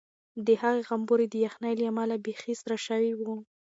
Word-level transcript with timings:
د 0.45 0.47
هغې 0.61 0.81
غومبوري 0.87 1.27
د 1.29 1.35
یخنۍ 1.45 1.73
له 1.79 1.85
امله 1.91 2.15
بیخي 2.25 2.53
سره 2.61 2.75
شوي 2.85 3.11
وو. 3.15 3.35